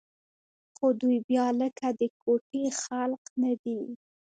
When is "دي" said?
3.63-3.79